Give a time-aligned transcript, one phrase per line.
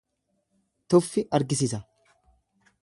[0.93, 1.83] Tuffi argisisa.